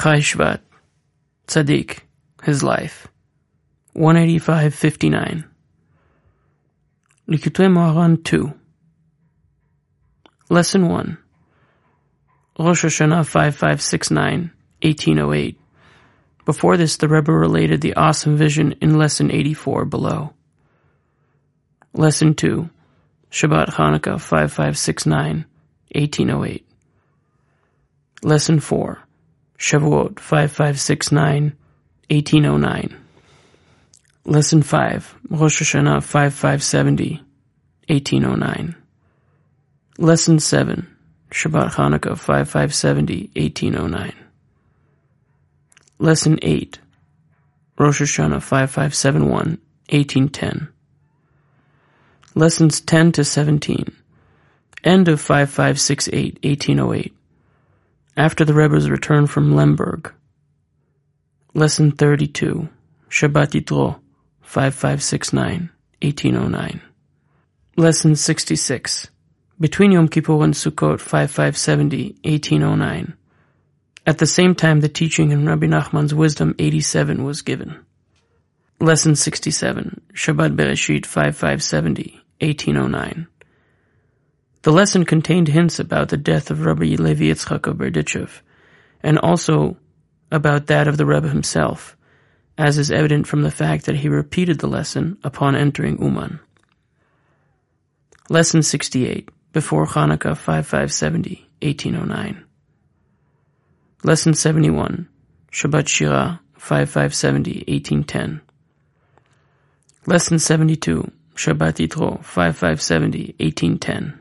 [0.00, 0.60] Chai Shvat,
[1.46, 1.98] Tzaddik,
[2.42, 3.06] his life.
[3.94, 5.44] 185.59.
[7.28, 8.50] Likutei Moharan 2.
[10.48, 11.18] Lesson 1.
[12.58, 14.50] Rosh Hashanah 5569,
[14.80, 15.60] 1808.
[16.46, 20.32] Before this, the Rebbe related the awesome vision in Lesson 84 below.
[21.92, 22.70] Lesson 2.
[23.30, 25.44] Shabbat Hanukkah 5569,
[25.92, 26.66] 1808.
[28.22, 29.06] Lesson 4.
[29.60, 31.52] Shavuot 5569,
[32.08, 32.96] 1809.
[34.24, 35.14] Lesson 5.
[35.28, 37.20] Rosh Hashanah 5570,
[37.86, 38.74] 1809.
[39.98, 40.96] Lesson 7.
[41.30, 44.14] Shabbat Hanukkah 5570, 1809.
[45.98, 46.78] Lesson 8.
[47.78, 49.58] Rosh Hashanah 5571,
[49.90, 50.68] 1810.
[52.34, 53.94] Lessons 10 to 17.
[54.84, 57.14] End of 5568, 1808.
[58.20, 60.12] After the Rebbe's return from Lemberg.
[61.54, 62.68] Lesson 32.
[63.08, 63.98] Shabbat Yitro,
[64.42, 65.70] 5569,
[66.02, 66.82] 1809.
[67.78, 69.08] Lesson 66.
[69.58, 73.16] Between Yom Kippur and Sukkot, 5570, 1809.
[74.06, 77.86] At the same time, the teaching in Rabbi Nachman's Wisdom 87 was given.
[78.80, 79.98] Lesson 67.
[80.12, 83.28] Shabbat Bereshit, 5570, 1809.
[84.62, 88.42] The lesson contained hints about the death of Rabbi Levi Yitzchak of Berditchev,
[89.02, 89.78] and also
[90.30, 91.96] about that of the Rebbe himself,
[92.58, 96.40] as is evident from the fact that he repeated the lesson upon entering Uman.
[98.28, 102.44] Lesson 68, before Hanukkah 5570, 1809.
[104.04, 105.08] Lesson 71,
[105.50, 108.42] Shabbat Shira 5570, 1810.
[110.06, 114.19] Lesson 72, Shabbat Yitro 5570, 1810.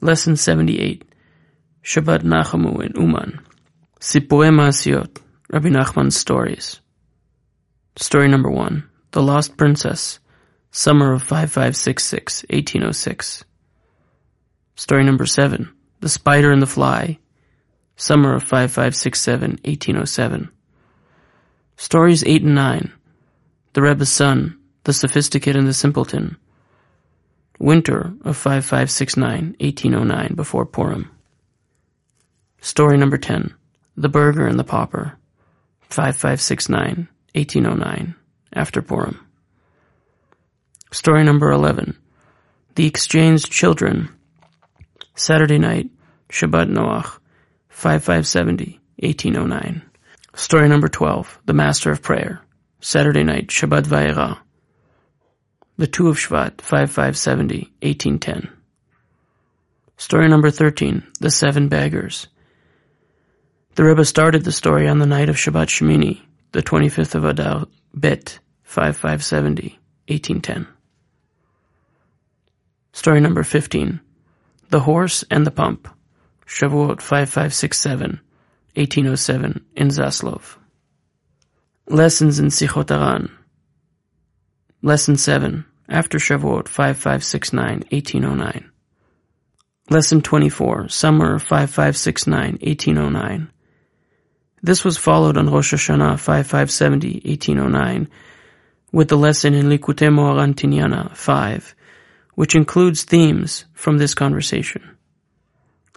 [0.00, 1.04] Lesson 78,
[1.82, 3.40] Shabbat Nachamu in Uman.
[3.98, 5.18] Sipurei Maasiot,
[5.50, 6.80] Rabbi Nachman's stories.
[7.96, 10.20] Story number one, The Lost Princess,
[10.70, 13.44] summer of 5566, 1806.
[14.76, 17.18] Story number seven, The Spider and the Fly,
[17.96, 20.48] summer of 5567, 1807.
[21.76, 22.92] Stories eight and nine,
[23.72, 26.36] The Rebbe's Son, The Sophisticate and the Simpleton,
[27.58, 31.10] winter of 5569, 1809, before Purim.
[32.60, 33.54] Story number 10,
[33.96, 35.18] The Burgher and the Pauper,
[35.90, 38.14] 5569, 1809,
[38.52, 39.24] after Purim.
[40.92, 41.96] Story number 11,
[42.74, 44.08] The Exchanged Children,
[45.14, 45.90] Saturday night,
[46.30, 47.18] Shabbat Noach,
[47.68, 49.82] 5570, 1809.
[50.34, 52.42] Story number 12, The Master of Prayer,
[52.80, 54.38] Saturday night, Shabbat Vayera,
[55.78, 58.50] the Two of Shvat, 5570, 1810.
[59.96, 62.26] Story number 13, The Seven Beggars.
[63.76, 67.68] The Rebbe started the story on the night of Shabbat Shemini, the 25th of Adar
[67.94, 69.78] Bet, 5570,
[70.08, 70.66] 1810.
[72.92, 74.00] Story number 15,
[74.70, 75.88] The Horse and the Pump,
[76.44, 78.20] Shavuot 5567,
[78.74, 80.56] 1807, in Zaslov.
[81.86, 83.30] Lessons in Sichot HaRan.
[84.80, 88.70] Lesson 7, after Shavuot 5569, 1809.
[89.90, 93.50] Lesson 24, Summer 5569, 1809.
[94.62, 98.08] This was followed on Rosh Hashanah 5570, 1809,
[98.92, 101.74] with the lesson in Likutei Moharan Tinyana 5,
[102.34, 104.96] which includes themes from this conversation.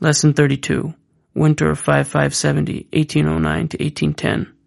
[0.00, 0.94] Lesson 32,
[1.34, 4.57] Winter 5570, 1809 to 1810.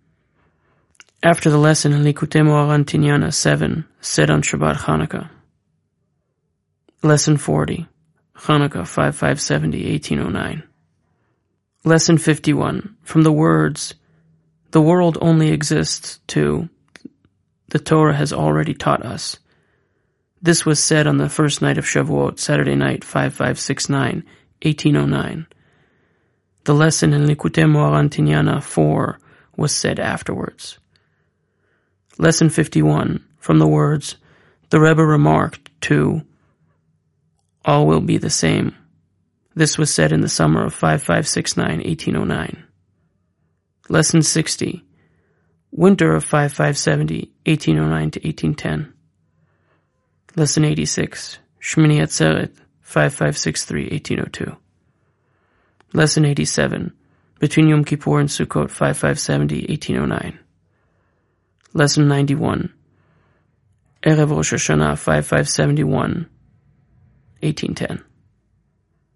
[1.24, 5.30] After the lesson in Likutei Moharan Tinyana 7, said on Shabbat Hanukkah.
[7.04, 7.86] Lesson 40,
[8.38, 10.64] Hanukkah 5570, 1809.
[11.84, 13.94] Lesson 51, from the words,
[14.72, 16.68] the world only exists to,
[17.68, 19.38] the Torah has already taught us.
[20.42, 24.24] This was said on the first night of Shavuot, Saturday night, 5569,
[24.64, 25.46] 1809.
[26.64, 29.20] The lesson in Likutei Moharan Tinyana 4
[29.56, 30.80] was said afterwards.
[32.18, 34.18] Lesson 51, from the words,
[34.70, 36.22] the Rebbe remarked to,
[37.64, 38.76] all will be the same.
[39.56, 42.64] This was said in the summer of 5569, 1809.
[43.90, 44.84] Lesson 60,
[45.72, 48.94] winter of 5570, 1809 to 1810.
[50.36, 54.58] Lesson 86, Shmini Atzeret, 5563, 1802.
[55.94, 56.94] Lesson 87,
[57.40, 60.40] between Yom Kippur and Sukkot, 5570, 1809.
[61.74, 62.74] Lesson 91.
[64.04, 66.28] Erev Rosh Hashanah 5571,
[67.40, 68.04] 1810.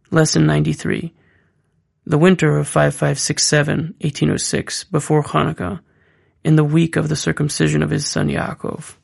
[0.09, 1.13] Lesson 93.
[2.05, 5.81] The winter of 5567, 1806, before Hanukkah,
[6.45, 8.95] in the week of the circumcision of his son Yaakov.